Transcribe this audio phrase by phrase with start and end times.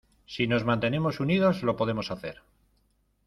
[0.25, 2.41] Si nos mantenemos unidos lo podemos hacer.